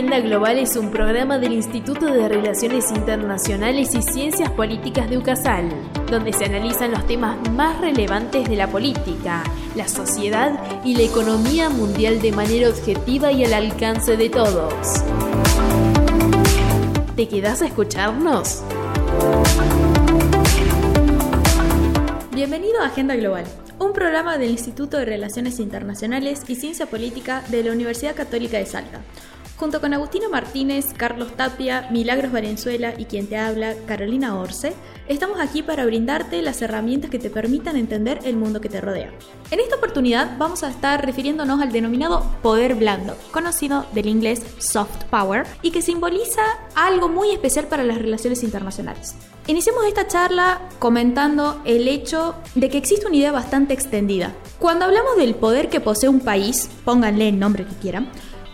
[0.00, 5.68] Agenda Global es un programa del Instituto de Relaciones Internacionales y Ciencias Políticas de UCASAL,
[6.10, 9.42] donde se analizan los temas más relevantes de la política,
[9.76, 15.04] la sociedad y la economía mundial de manera objetiva y al alcance de todos.
[17.14, 18.62] ¿Te quedas a escucharnos?
[22.32, 23.44] Bienvenido a Agenda Global,
[23.78, 28.64] un programa del Instituto de Relaciones Internacionales y Ciencia Política de la Universidad Católica de
[28.64, 29.02] Salta
[29.60, 34.72] Junto con Agustina Martínez, Carlos Tapia, Milagros Valenzuela y quien te habla, Carolina Orce,
[35.06, 39.12] estamos aquí para brindarte las herramientas que te permitan entender el mundo que te rodea.
[39.50, 45.04] En esta oportunidad vamos a estar refiriéndonos al denominado poder blando, conocido del inglés soft
[45.10, 46.40] power, y que simboliza
[46.74, 49.14] algo muy especial para las relaciones internacionales.
[49.46, 54.32] Iniciemos esta charla comentando el hecho de que existe una idea bastante extendida.
[54.58, 58.10] Cuando hablamos del poder que posee un país, pónganle el nombre que quieran,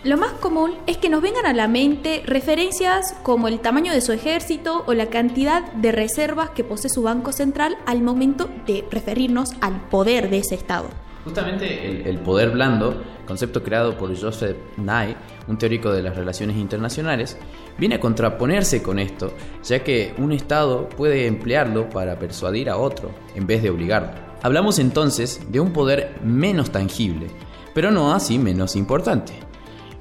[0.06, 4.00] lo más común es que nos vengan a la mente referencias como el tamaño de
[4.00, 8.84] su ejército o la cantidad de reservas que posee su banco central al momento de
[8.88, 10.86] referirnos al poder de ese Estado.
[11.24, 15.16] Justamente el, poder blando, concepto creado por Joseph Nye,
[15.48, 17.36] un teórico de las relaciones internacionales,
[17.76, 19.32] viene a contraponerse con esto,
[19.64, 24.10] ya que un Estado puede emplearlo para persuadir a otro en vez de obligarlo.
[24.40, 27.26] Hablamos entonces de un poder menos tangible,
[27.74, 29.45] pero no así menos importante.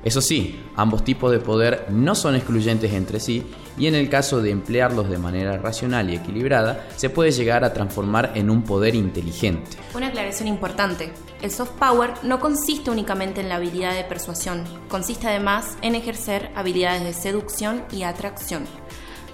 [0.06, 3.44] Eso sí, ambos tipos de poder no son excluyentes entre sí
[3.75, 7.73] y en el caso de emplearlos de manera racional y equilibrada, se puede llegar a
[7.73, 9.78] transformar en un poder inteligente.
[9.95, 11.11] Una aclaración importante.
[11.42, 16.52] El soft power no consiste únicamente en la habilidad de persuasión, consiste además en ejercer
[16.53, 18.66] habilidades de seducción y atracción.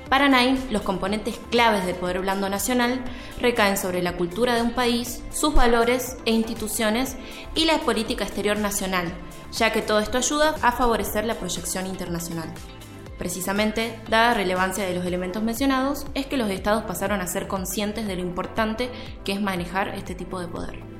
[0.07, 3.01] Para Nine, los componentes claves del poder blando nacional
[3.41, 7.17] recaen sobre la cultura de un país, sus valores e instituciones
[7.55, 9.13] y la política exterior nacional,
[9.51, 12.51] ya que todo esto ayuda a favorecer la proyección internacional.
[13.17, 17.47] Precisamente, dada la relevancia de los elementos mencionados, es que los estados pasaron a ser
[17.47, 18.89] conscientes de lo importante
[19.23, 20.90] que es manejar este tipo de poder.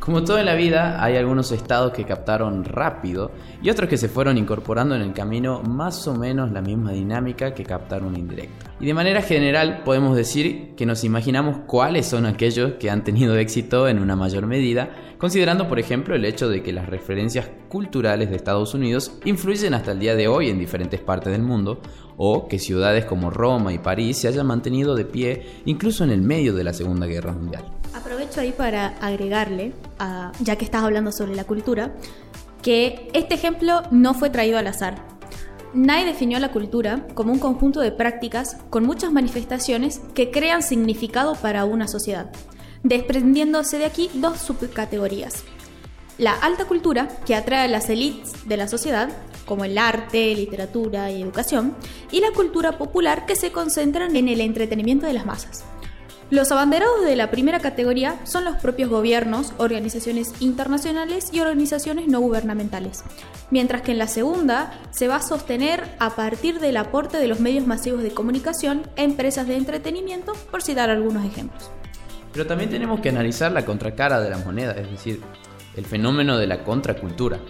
[0.00, 4.08] Como todo en la vida, hay algunos estados que captaron rápido y otros que se
[4.08, 8.72] fueron incorporando en el camino más o menos la misma dinámica que captaron indirecta.
[8.80, 13.36] Y de manera general podemos decir que nos imaginamos cuáles son aquellos que han tenido
[13.36, 14.88] éxito en una mayor medida,
[15.18, 19.92] considerando por ejemplo el hecho de que las referencias culturales de Estados Unidos influyen hasta
[19.92, 21.82] el día de hoy en diferentes partes del mundo,
[22.16, 26.22] o que ciudades como Roma y París se hayan mantenido de pie incluso en el
[26.22, 27.79] medio de la Segunda Guerra Mundial.
[27.94, 29.72] Aprovecho ahí para agregarle,
[30.40, 31.94] ya que estás hablando sobre la cultura,
[32.62, 35.02] que este ejemplo no fue traído al azar.
[35.72, 41.34] Nye definió la cultura como un conjunto de prácticas con muchas manifestaciones que crean significado
[41.34, 42.30] para una sociedad,
[42.82, 45.44] desprendiéndose de aquí dos subcategorías.
[46.18, 49.08] La alta cultura, que atrae a las élites de la sociedad,
[49.46, 51.74] como el arte, literatura y educación,
[52.12, 55.64] y la cultura popular, que se concentran en el entretenimiento de las masas.
[56.30, 62.20] Los abanderados de la primera categoría son los propios gobiernos, organizaciones internacionales y organizaciones no
[62.20, 63.02] gubernamentales,
[63.50, 67.40] mientras que en la segunda se va a sostener a partir del aporte de los
[67.40, 71.68] medios masivos de comunicación empresas de entretenimiento, por citar algunos ejemplos.
[72.32, 75.20] Pero también tenemos que analizar la contracara de la moneda, es decir,
[75.74, 77.40] el fenómeno de la contracultura,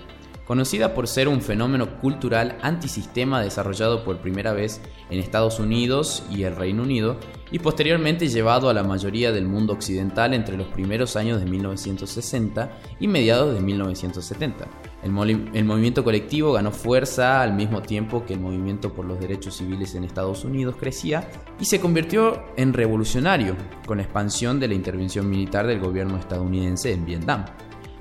[0.51, 6.43] conocida por ser un fenómeno cultural antisistema desarrollado por primera vez en Estados Unidos y
[6.43, 7.19] el Reino Unido
[7.53, 12.79] y posteriormente llevado a la mayoría del mundo occidental entre los primeros años de 1960
[12.99, 14.67] y mediados de 1970.
[15.05, 19.55] El, el, movimiento colectivo ganó fuerza al mismo tiempo que el movimiento por los derechos
[19.55, 21.31] civiles en Estados Unidos crecía
[21.61, 23.55] y se convirtió en revolucionario
[23.87, 27.45] con expansión de la intervención militar del gobierno estadounidense en Vietnam.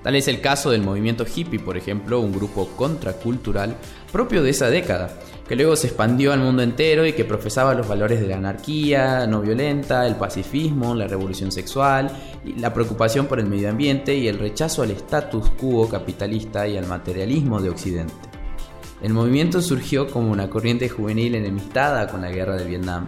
[0.04, 3.76] Tal es el caso del movimiento hippie, por ejemplo, un grupo contracultural
[4.12, 7.88] propio de esa década, que luego se expandió al mundo entero y que profesaba los
[7.88, 12.10] valores de la anarquía no violenta, el pacifismo, la revolución sexual,
[12.58, 16.88] la preocupación por el medio ambiente y el rechazo al status quo capitalista y al
[16.88, 18.14] materialismo de Occidente.
[19.02, 23.08] El movimiento surgió como una corriente juvenil enemistada con la guerra de Vietnam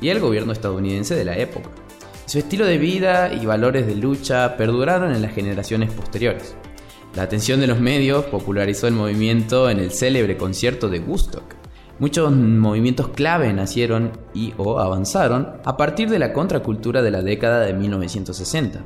[0.00, 1.70] y el gobierno estadounidense de la época.
[2.30, 6.54] Su estilo de vida y valores de lucha perduraron en las generaciones posteriores.
[7.16, 11.56] La atención de los medios popularizó el movimiento en el célebre concierto de Woodstock.
[11.98, 17.62] Muchos movimientos clave nacieron y o avanzaron a partir de la contracultura de la década
[17.62, 18.84] de 1960.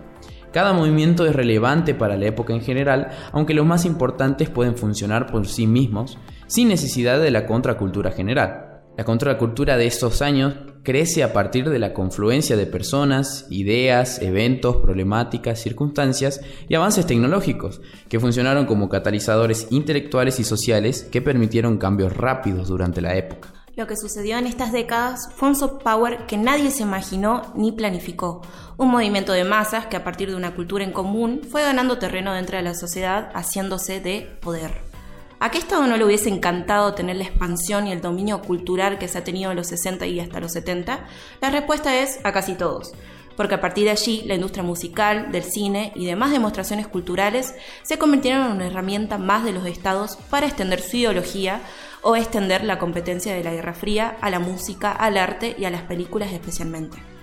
[0.51, 5.27] Cada movimiento es relevante para la época en general, aunque los más importantes pueden funcionar
[5.27, 6.17] por sí mismos
[6.47, 8.81] sin necesidad de la contracultura general.
[8.97, 10.55] La contracultura de estos años
[10.85, 17.81] crece a partir de la confluencia de personas, ideas, eventos, problemáticas, circunstancias y avances tecnológicos,
[18.09, 23.53] que funcionaron como catalizadores intelectuales y sociales que permitieron cambios rápidos durante la época.
[23.77, 27.73] Lo que sucedió en estas décadas fue un soft power que nadie se imaginó ni
[27.73, 28.43] planificó,
[28.77, 32.35] un movimiento de masas que a partir de una cultura en común fue ganando terreno
[32.35, 34.94] dentro de la sociedad, haciéndose de poder.
[35.41, 39.09] ¿A qué Estado no le hubiese encantado tener la expansión y el dominio cultural que
[39.09, 41.07] se ha tenido en los 60 y hasta los 70?
[41.41, 42.93] La respuesta es a casi todos
[43.37, 47.99] porque a partir de allí la industria musical, del cine y demás demostraciones culturales se
[47.99, 51.61] convirtieron en una herramienta más de los estados para extender su ideología
[52.03, 55.71] o extender la competencia de la Guerra Fría a la música, al arte y a
[55.71, 57.14] las películas especialmente.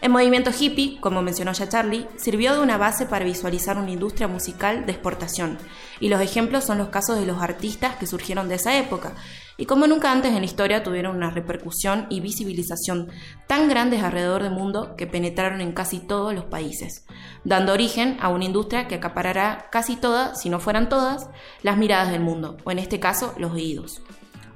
[0.00, 4.28] El movimiento hippie, como mencionó ya Charlie, sirvió de una base para visualizar una industria
[4.28, 5.58] musical de exportación,
[6.00, 9.12] y los ejemplos son los casos de los artistas que surgieron de esa época,
[9.58, 13.10] y como nunca antes en la historia tuvieron una repercusión y visibilización
[13.46, 17.04] tan grandes alrededor del mundo que penetraron en casi todos los países,
[17.44, 21.28] dando origen a una industria que acaparará casi todas, si no fueran todas,
[21.62, 24.00] las miradas del mundo, o en este caso los oídos.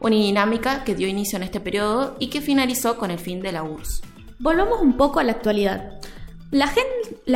[0.01, 3.53] Una dinámica que dio inicio en este periodo y que finalizó con el fin de
[3.53, 4.14] la URSS.
[4.39, 6.01] Volvamos un poco a la actualidad.
[6.51, 6.73] La,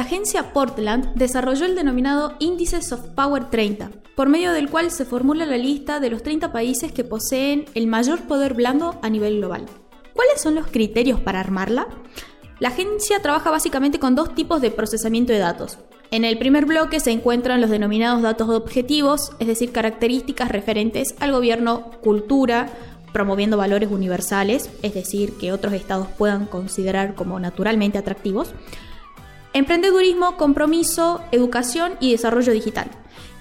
[0.00, 5.46] agencia Portland desarrolló el denominado Índice Soft Power 30, por medio del cual se formula
[5.46, 9.66] la lista de los 30 países que poseen el mayor poder blando a nivel global.
[10.14, 11.86] ¿Cuáles son los criterios para armarla?
[12.58, 15.78] La agencia trabaja básicamente con dos tipos de procesamiento de datos.
[16.10, 21.32] En el primer bloque se encuentran los denominados datos objetivos, es decir, características referentes al
[21.32, 22.70] gobierno, cultura,
[23.12, 28.52] promoviendo valores universales, es decir, que otros estados puedan considerar como naturalmente atractivos,
[29.52, 32.90] emprendedurismo, compromiso, educación y desarrollo digital.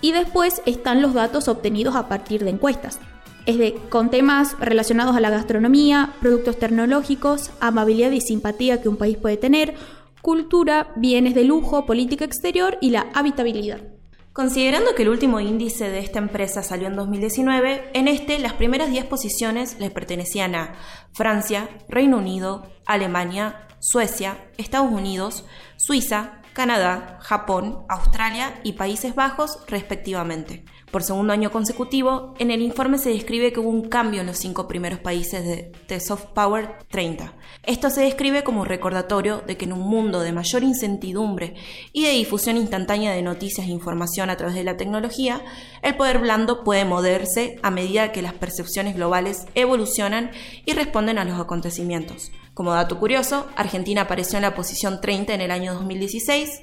[0.02, 3.00] Y después están los datos obtenidos a partir de encuestas,
[3.46, 8.98] es de, con temas relacionados a la gastronomía, productos tecnológicos, amabilidad y simpatía que un
[8.98, 9.74] país puede tener,
[10.22, 13.96] cultura, bienes de lujo, política exterior y la habitabilidad.
[14.38, 18.92] Considerando que el último índice de esta empresa salió en 2019, en este las primeras
[18.92, 20.75] 10 posiciones le pertenecían a
[21.12, 25.44] Francia, Reino Unido, Alemania, Suecia, Estados Unidos,
[25.78, 30.63] Suiza, Canadá, Japón, Australia y Países Bajos, respectivamente.
[30.92, 34.38] Por segundo año consecutivo, en el informe se describe que hubo un cambio en los
[34.38, 37.34] cinco primeros países de, The Soft Power 30.
[37.63, 41.56] Esto se describe como recordatorio de que en un mundo de mayor incertidumbre
[41.92, 45.42] y de difusión instantánea de noticias e información a través de la tecnología,
[45.81, 50.31] el poder blando puede moverse a medida que las percepciones globales evolucionan
[50.66, 52.31] y responden a los acontecimientos.
[52.54, 56.62] Como dato curioso, Argentina apareció en la posición 30 en el año 2016,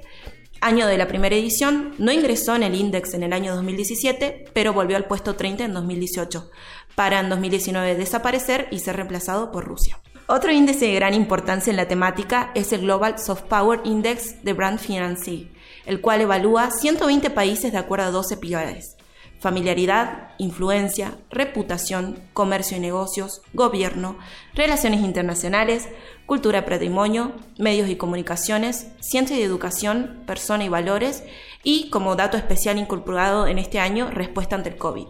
[0.61, 4.73] año de la primera edición, no ingresó en el índice en el año 2017, pero
[4.73, 6.51] volvió al puesto 30 en 2018,
[6.95, 10.01] para en 2019 desaparecer y ser reemplazado por Rusia.
[10.27, 14.55] Otro índice de gran importancia en la temática es el Global Soft Power Index de
[14.55, 15.49] Brand Finance,
[15.85, 18.97] el cual evalúa 120 países de acuerdo a 12 pilares.
[19.45, 24.17] Familiaridad, influencia, reputación, comercio y negocios, gobierno,
[24.55, 25.87] relaciones internacionales,
[26.25, 31.25] cultura, patrimonio, medios y comunicaciones, ciencia y educación, persona y valores
[31.63, 35.09] y, como dato especial incorporado en este año, respuesta ante el COVID.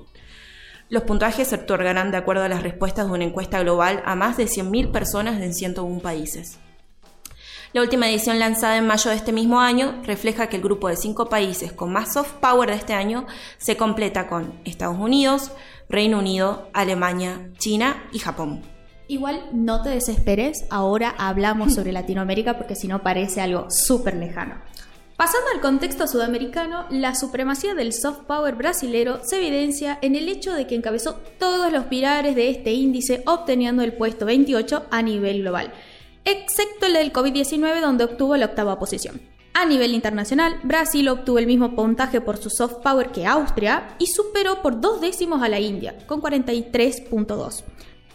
[0.89, 4.37] Los puntajes se otorgarán de acuerdo a las respuestas de una encuesta global a más
[4.37, 6.59] de 100.000 personas en 101 países.
[7.75, 10.95] La última edición lanzada en mayo de este mismo año refleja que el grupo de
[10.95, 13.27] cinco países con más soft power de este año
[13.59, 15.51] se completa con Estados Unidos,
[15.89, 18.63] Reino Unido, Alemania, China y Japón.
[19.09, 24.55] Igual no te desesperes, ahora hablamos sobre Latinoamérica porque si no parece algo súper lejano.
[25.17, 30.53] Pasando al contexto sudamericano, la supremacía del soft power brasilero se evidencia en el hecho
[30.53, 35.41] de que encabezó todos los pilares de este índice obteniendo el puesto 28 a nivel
[35.41, 35.73] global
[36.25, 39.21] excepto el del COVID-19 donde obtuvo la octava posición.
[39.57, 44.09] A nivel internacional, Brasil obtuvo el mismo puntaje por su soft power que Austria y
[44.09, 47.63] superó por dos décimos a la India, con 43.2.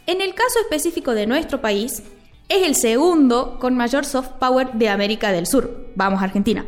[0.06, 2.04] En el caso específico de nuestro país,
[2.50, 5.92] es el segundo con mayor soft power de América del Sur.
[5.96, 6.66] Vamos, Argentina.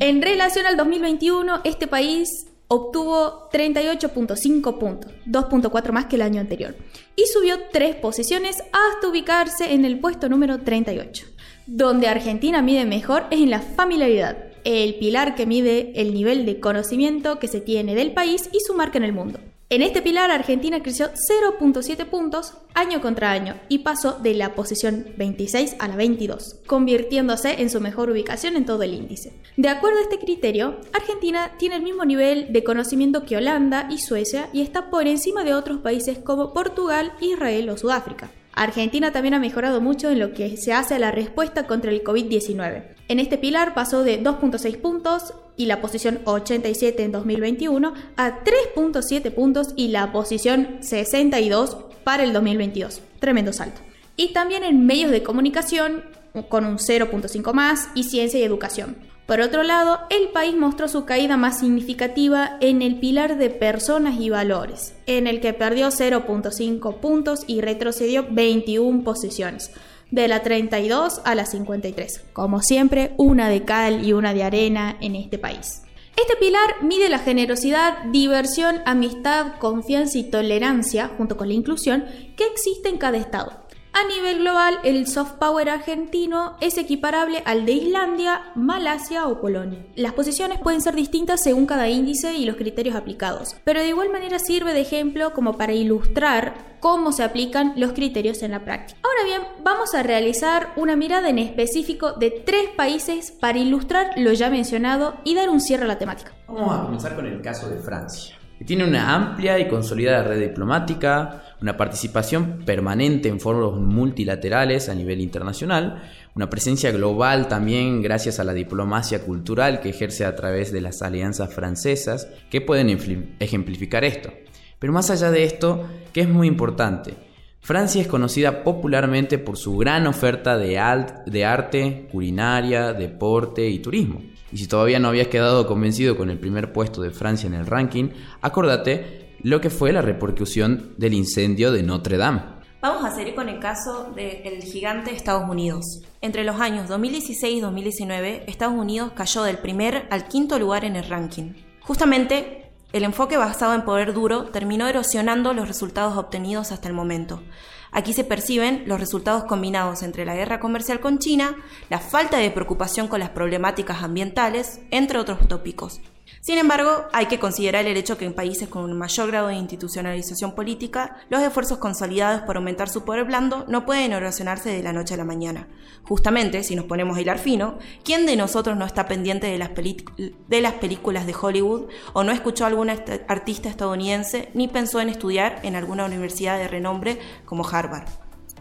[0.00, 6.76] En relación al 2021, este país obtuvo 38.5 puntos, 2.4 más que el año anterior,
[7.16, 11.26] y subió 3 posiciones hasta ubicarse en el puesto número 38.
[11.66, 16.60] Donde Argentina mide mejor es en la familiaridad, el pilar que mide el nivel de
[16.60, 19.38] conocimiento que se tiene del país y su marca en el mundo.
[19.70, 25.08] En este pilar, Argentina creció 0.7 puntos año contra año y pasó de la posición
[25.18, 29.34] 26 a la 22, convirtiéndose en su mejor ubicación en todo el índice.
[29.58, 33.98] De acuerdo a este criterio, Argentina tiene el mismo nivel de conocimiento que Holanda y
[33.98, 38.30] Suecia y está por encima de otros países como Portugal, Israel o Sudáfrica.
[38.52, 42.02] Argentina también ha mejorado mucho en lo que se hace a la respuesta contra el
[42.02, 42.82] COVID-19.
[43.08, 49.32] En este pilar pasó de 2.6 puntos y la posición 87 en 2021 a 3.7
[49.32, 53.00] puntos y la posición 62 para el 2022.
[53.18, 53.80] Tremendo salto.
[54.16, 56.04] Y también en medios de comunicación
[56.48, 58.96] con un 0.5 más y ciencia y educación.
[59.28, 64.18] Por otro lado, el país mostró su caída más significativa en el pilar de personas
[64.18, 69.70] y valores, en el que perdió 0.5 puntos y retrocedió 21 posiciones,
[70.10, 72.24] de la 32 a la 53.
[72.32, 75.82] Como siempre, una de cal y una de arena en este país.
[76.16, 82.46] Este pilar mide la generosidad, diversión, amistad, confianza y tolerancia, junto con la inclusión, que
[82.46, 83.67] existe en cada estado.
[83.98, 89.84] A nivel global, el soft power argentino es equiparable al de Islandia, Malasia o Polonia.
[89.96, 94.10] Las posiciones pueden ser distintas según cada índice y los criterios aplicados, pero de igual
[94.10, 99.00] manera sirve de ejemplo como para ilustrar cómo se aplican los criterios en la práctica.
[99.02, 104.32] Ahora bien, vamos a realizar una mirada en específico de tres países para ilustrar lo
[104.32, 106.30] ya mencionado y dar un cierre a la temática.
[106.46, 110.40] Vamos a comenzar con el caso de Francia que tiene una amplia y consolidada red
[110.40, 116.02] diplomática, una participación permanente en foros multilaterales a nivel internacional,
[116.34, 121.02] una presencia global también gracias a la diplomacia cultural que ejerce a través de las
[121.02, 122.90] alianzas francesas que pueden
[123.38, 124.32] ejemplificar esto.
[124.80, 127.14] Pero más allá de esto, que es muy importante,
[127.60, 130.80] Francia es conocida popularmente por su gran oferta de,
[131.26, 134.20] de arte, culinaria, deporte y turismo.
[134.52, 137.66] Y si todavía no habías quedado convencido con el primer puesto de Francia en el
[137.66, 142.58] ranking, acordate lo que fue la repercusión del incendio de Notre Dame.
[142.80, 146.02] Vamos a seguir con el caso del gigante Estados Unidos.
[146.20, 150.94] Entre los años 2016 y 2019, Estados Unidos cayó del primer al quinto lugar en
[150.94, 151.54] el ranking.
[151.80, 157.42] Justamente, el enfoque basado en poder duro terminó erosionando los resultados obtenidos hasta el momento.
[157.90, 161.56] Aquí se perciben los resultados combinados entre la guerra comercial con China,
[161.88, 166.00] la falta de preocupación con las problemáticas ambientales, entre otros tópicos.
[166.48, 169.56] Sin embargo, hay que considerar el hecho que en países con un mayor grado de
[169.56, 174.94] institucionalización política, los esfuerzos consolidados por aumentar su poder blando no pueden oracionarse de la
[174.94, 175.68] noche a la mañana.
[176.04, 179.72] Justamente, si nos ponemos a hilar fino, ¿quién de nosotros no está pendiente de las,
[179.74, 185.10] de las películas de Hollywood o no escuchó a algún artista estadounidense ni pensó en
[185.10, 188.08] estudiar en alguna universidad de renombre como Harvard?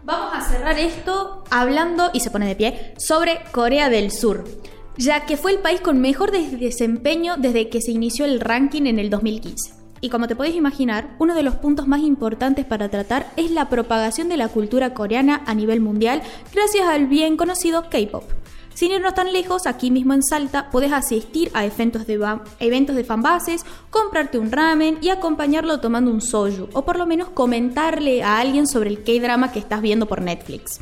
[0.03, 4.43] Vamos a cerrar esto hablando, y se pone de pie, sobre Corea del Sur
[4.97, 8.99] ya que fue el país con mejor desempeño desde que se inició el ranking en
[8.99, 9.73] el 2015.
[9.99, 13.69] Y como te podéis imaginar, uno de los puntos más importantes para tratar es la
[13.69, 16.21] propagación de la cultura coreana a nivel mundial
[16.53, 18.23] gracias al bien conocido K-Pop.
[18.77, 24.37] Sin irnos tan lejos, aquí mismo en Salta puedes asistir a eventos de, fanbases, comprarte
[24.37, 28.91] un ramen y acompañarlo tomando un soju, o por lo menos comentarle a alguien sobre
[28.91, 30.79] el K-drama que estás viendo por Netflix.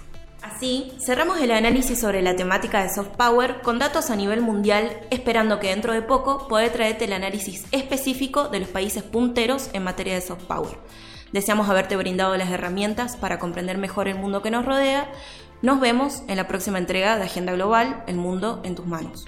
[0.56, 4.90] Así, cerramos el análisis sobre la temática de soft power con datos a nivel mundial,
[5.10, 9.84] esperando que dentro de poco pueda traerte el análisis específico de los países punteros en
[9.84, 10.78] materia de soft power.
[11.34, 15.12] Deseamos haberte brindado las herramientas para comprender mejor el mundo que nos rodea.
[15.62, 19.26] Nos vemos en la próxima entrega de Agenda Global, El Mundo en tus manos.